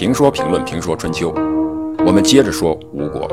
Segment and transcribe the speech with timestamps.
[0.00, 1.30] 评说评论评说春秋，
[2.06, 3.28] 我们接着说吴国。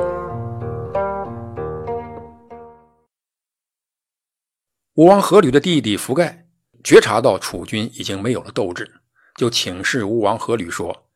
[4.96, 6.50] 吴王阖闾的弟弟孚盖
[6.84, 8.96] 觉察到楚军已经没有了斗志，
[9.38, 11.08] 就请示吴王阖闾说：“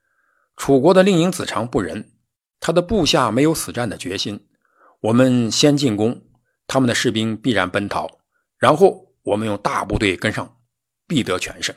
[0.55, 2.13] 楚国的令尹子长不仁，
[2.61, 4.47] 他的部下没有死战的决心。
[5.01, 6.21] 我们先进攻，
[6.65, 8.07] 他们的士兵必然奔逃，
[8.57, 10.55] 然后我们用大部队跟上，
[11.05, 11.75] 必得全胜。”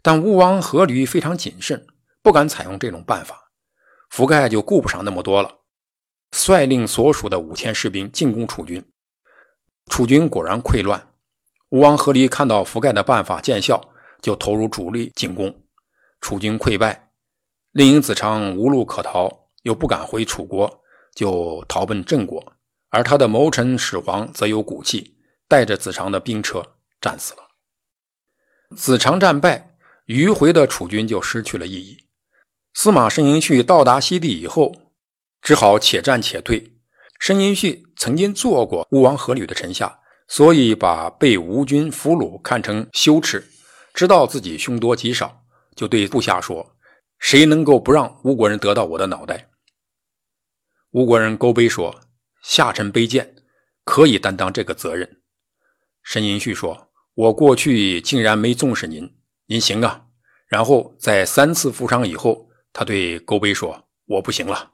[0.00, 1.88] 但吴王阖闾非常谨慎，
[2.22, 3.50] 不敢采用这种办法。
[4.08, 5.58] 孚盖就顾不上那么多了，
[6.30, 8.84] 率领所属的五千士兵进攻楚军。
[9.86, 11.08] 楚军果然溃乱。
[11.70, 13.80] 吴王阖闾看到孚盖的办法见效，
[14.20, 15.62] 就投入主力进攻。
[16.20, 17.10] 楚军溃败，
[17.72, 20.82] 令尹子长无路可逃，又不敢回楚国，
[21.14, 22.52] 就逃奔郑国。
[22.90, 25.16] 而他的谋臣始皇则有骨气，
[25.48, 27.40] 带着子长的兵车战死了。
[28.76, 29.70] 子长战败。
[30.06, 31.96] 迂回的楚军就失去了意义。
[32.74, 34.74] 司马申寅胥到达西地以后，
[35.40, 36.72] 只好且战且退。
[37.18, 43.46] 申寅胥曾经做过吴王阖闾的臣下，所以把被吴军俘虏看成羞耻。
[43.94, 45.44] 知道自己凶多吉少，
[45.76, 46.74] 就对部下说
[47.20, 49.50] ：“谁能够不让吴国人得到我的脑袋？”
[50.92, 52.00] 吴国人勾碑说
[52.42, 53.36] ：“下臣卑贱，
[53.84, 55.20] 可以担当这个责任。”
[56.02, 59.14] 申寅胥说：“我过去竟然没重视您。”
[59.46, 60.06] 您行啊！
[60.48, 64.72] 然后在三次负伤以后，他对勾碑说：“我不行了。”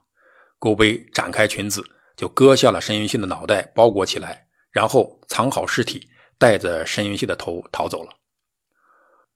[0.59, 1.83] 勾碑展开裙子，
[2.15, 8.09] 就割下了申云信的脑袋，包裹起来，然后藏好尸体，带着申云信的头逃走了。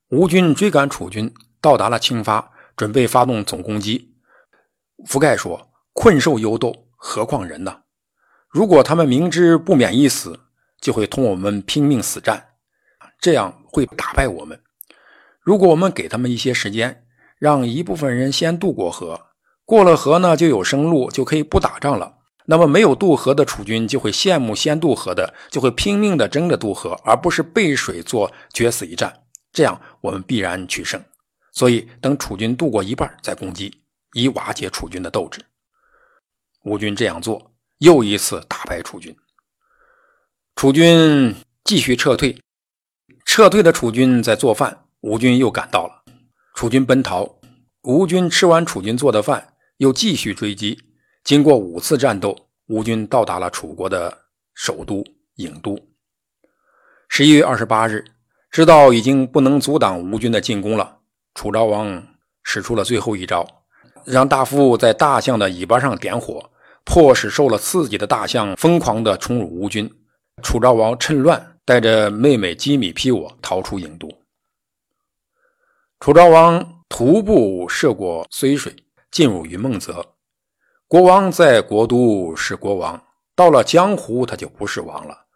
[0.10, 4.16] 吴军追赶楚军，到达了青发，准备发动总攻击。
[5.06, 7.84] 福盖说：“困兽犹斗，何况人呢？
[8.50, 10.40] 如果他们明知不免一死，
[10.80, 12.50] 就会同我们拼命死战，
[13.20, 14.62] 这样会打败我们。”
[15.42, 17.03] 如果我们给他们一些时间，
[17.44, 19.20] 让一部分人先渡过河，
[19.66, 22.20] 过了河呢就有生路，就可以不打仗了。
[22.46, 29.26] 那么没有渡河的楚军就会羡慕先渡河的，就会拼命的争着渡河，而不是背水做决死一战。
[29.52, 31.04] 这样我们必然取胜。
[31.52, 33.76] 所以等楚军渡过一半再攻击，
[34.14, 35.42] 以瓦解楚军的斗志。
[36.64, 39.14] 吴军这样做，又一次打败楚军。
[40.56, 41.36] 楚军
[41.66, 42.40] 继续撤退，
[43.26, 44.86] 撤退的楚军在做饭。
[45.02, 46.03] 吴军又赶到了，
[46.54, 47.38] 楚军奔逃。
[47.84, 50.80] 吴军吃完楚军做的饭，又继续追击。
[51.24, 52.34] 经过五次战斗，
[52.68, 54.18] 吴军到达了楚国的
[54.54, 55.04] 首都
[55.38, 55.78] 郢都。
[57.10, 58.06] 十一月二十八日，
[58.50, 61.00] 知道已经不能阻挡吴军的进攻了，
[61.36, 62.02] 楚昭王
[62.44, 63.46] 使出了最后一招，
[64.06, 66.50] 让大夫在大象的尾巴上点火，
[66.86, 69.92] 迫使受了刺激的大象疯狂地冲入吴军。
[70.42, 74.08] 楚昭王趁乱带着妹妹姬米披我逃出郢都。
[76.04, 78.76] 楚昭王徒步涉过睢水，
[79.10, 80.16] 进入云梦泽。
[80.86, 83.02] 国王在国都是国王，
[83.34, 85.28] 到了江湖他就不是王了。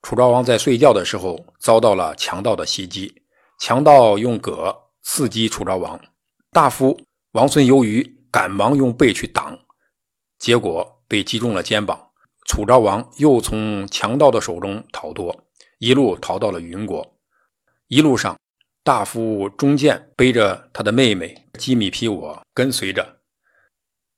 [0.00, 3.24] 楚昭王在睡觉的时候遭到了强盗的袭击，
[3.60, 6.00] 强盗用戈刺击楚昭王，
[6.50, 6.98] 大夫
[7.32, 9.58] 王孙游于赶忙用背去挡，
[10.38, 12.08] 结果被击中了肩膀。
[12.46, 15.44] 楚昭王又从强盗的手中逃脱，
[15.76, 17.06] 一路逃到了云国，
[17.88, 18.34] 一路上。
[18.86, 23.18] 大夫中建背着他的妹妹姬米皮我跟随着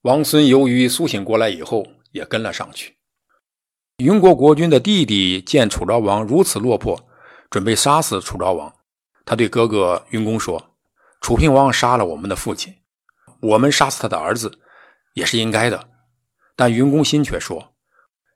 [0.03, 2.99] 王孙由于苏醒过来以后也跟了上去。
[3.97, 7.09] 云国国君的弟弟见楚昭王如此落魄，
[7.49, 8.71] 准备杀死楚昭王。
[9.25, 10.77] 他对哥哥云公说
[11.23, 12.75] ：“楚平王杀了我们的父亲，
[13.41, 14.59] 我们杀死他的儿子
[15.15, 15.89] 也是应该的。”
[16.55, 17.73] 但云公心却说：“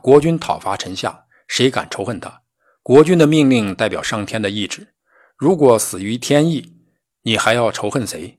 [0.00, 2.40] 国君讨伐臣下，谁敢仇恨他？
[2.82, 4.88] 国君的命令代表上天的意志。”
[5.42, 6.72] 如果死于天意，
[7.22, 8.38] 你还要仇恨谁？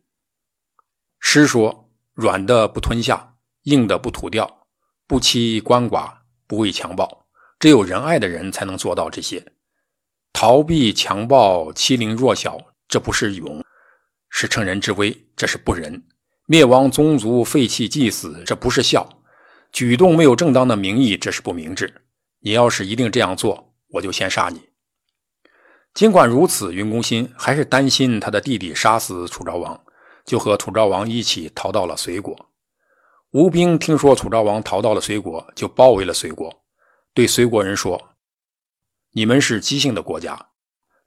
[1.20, 4.66] 诗说：“软的不吞下，硬的不吐掉，
[5.06, 7.26] 不欺鳏寡，不畏强暴。
[7.60, 9.46] 只有仁爱的人才能做到这些。
[10.32, 12.58] 逃避强暴、欺凌弱小，
[12.88, 13.62] 这不是勇，
[14.30, 16.02] 是乘人之危，这是不仁。
[16.46, 19.06] 灭亡宗族、废弃祭祀，这不是孝。
[19.74, 22.06] 举动没有正当的名义，这是不明智。
[22.40, 24.62] 你要是一定这样做，我就先杀你。”
[25.94, 29.80] 尽管如此，云公心还是担心他的弟弟杀死楚昭王，
[30.26, 32.50] 就和楚昭王一起逃到了隋国。
[33.30, 36.64] 吴兵听说楚昭王逃到了隋国，就包围了隋国，
[37.14, 38.16] 对隋国人说
[39.14, 40.50] ：“你们是姬姓的国家，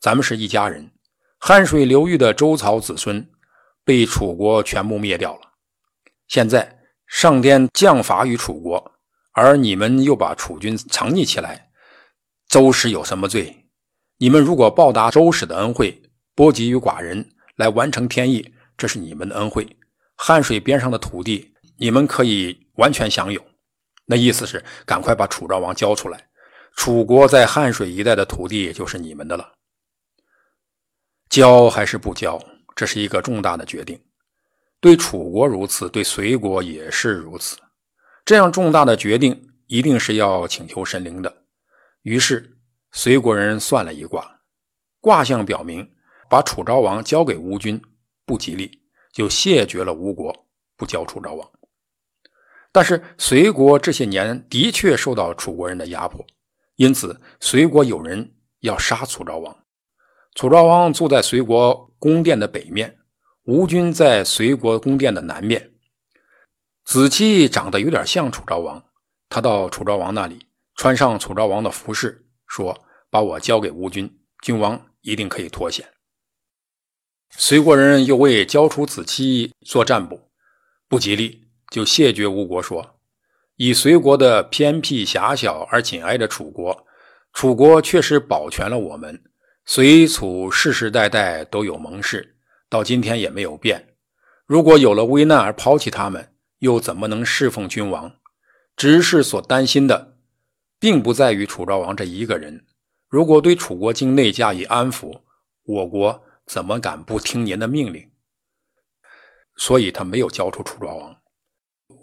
[0.01, 0.93] 咱们是一家人。
[1.39, 3.29] 汉水流域的周曹子孙
[3.85, 5.41] 被楚国全部灭掉了。
[6.29, 6.79] 现在
[7.09, 8.93] 上天降罚于楚国，
[9.33, 11.71] 而你们又把楚军藏匿起来，
[12.49, 13.65] 周氏有什么罪？”
[14.19, 16.03] 你们如果报答周氏的恩惠，
[16.35, 19.65] 波及于寡人，来完成天意，这是你们的恩惠；
[20.17, 23.45] 汉水边上的土地你们可以完全享有。
[24.07, 26.29] 那意思是赶快把楚昭王交出来，
[26.77, 29.53] 楚国在汉水一带的土地就是你们的了。
[31.29, 32.41] 交还是不交，
[32.75, 34.01] 这是一个重大的决定，
[34.81, 37.59] 对楚国如此，对隋国也是如此。
[38.25, 41.43] 这样重大的决定一定是要请求神灵的。
[42.03, 42.56] 于是
[42.97, 44.41] 隋国人算了一卦，
[45.03, 45.87] 卦象表明
[46.31, 47.81] 把楚昭王交给吴军
[48.25, 48.81] 不吉利，
[49.13, 50.47] 就谢绝了吴国，
[50.79, 51.47] 不交楚昭王。
[52.73, 56.27] 但是隋国这些年的确受到楚国人的压迫，
[56.77, 59.55] 因此隋国有人要杀楚昭王。
[60.35, 62.99] 楚昭王住在隋国宫殿的北面，
[63.45, 65.75] 吴军在隋国宫殿的南面。
[66.83, 68.83] 子期长得有点像楚昭王，
[69.29, 70.47] 他到楚昭王那里，
[70.77, 72.79] 穿上楚昭王的服饰，说
[73.11, 75.87] ：“把我交给吴军，君王一定可以脱险。”
[77.39, 80.31] 隋国人又为交出子期做占卜，
[80.89, 81.45] 不吉利。
[81.69, 83.01] 就谢绝吴国说
[83.57, 86.87] ：“以隋国的偏僻狭小而紧挨着楚国，
[87.33, 89.25] 楚国确实保全了我们。
[89.65, 92.37] 隋楚世世代代都有盟誓，
[92.69, 93.97] 到今天也没有变。
[94.47, 98.15] 如果有了危难而抛弃他们，又怎么能侍奉君王？
[98.77, 100.19] 执事所担心的，
[100.79, 102.65] 并不在于楚昭王这一个人。
[103.17, 105.23] 如果对楚国境内加以安抚，
[105.63, 108.11] 我国怎么敢不听您的命令？
[109.57, 111.17] 所以他没有交出楚昭王。”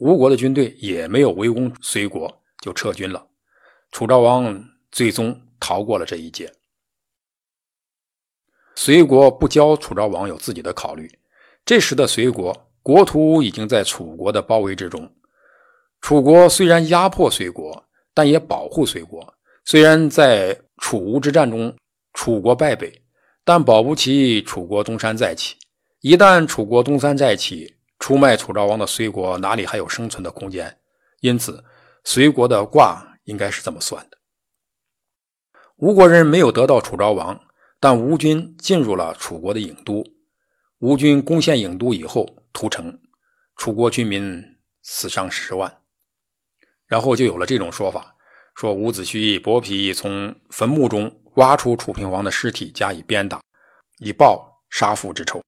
[0.02, 3.28] 吴国的军队也没有围攻隋国，就撤军了。
[3.92, 6.52] 楚昭王最终逃过了这一劫。
[8.74, 11.20] 隋国不交楚昭王有自己的考虑。
[11.64, 15.16] 这时的隋国国土已经在楚国的包围之中。
[16.02, 19.36] 楚国虽然压迫隋国，但也保护隋国。
[19.64, 21.74] 虽然在楚吴之战中
[22.12, 23.02] 楚国败北，
[23.46, 25.56] 但保不齐楚国东山再起。
[26.02, 30.78] 一旦楚国东山再起，出卖楚昭王的隋国哪里还有生存的空间？
[31.22, 31.64] 因此，
[32.04, 34.18] 隋国的卦应该是这么算的：
[35.78, 37.40] 吴国人没有得到楚昭王，
[37.80, 40.04] 但吴军进入了楚国的郢都。
[40.80, 43.00] 吴军攻陷郢都以后屠城，
[43.56, 44.44] 楚国军民
[44.82, 45.78] 死伤十万。
[46.88, 48.18] 然后就有了这种说法：
[48.56, 53.42] 说伍子胥剥皮从坟墓中挖出楚平王的尸体加以鞭打，
[54.00, 55.42] 以报杀父之仇。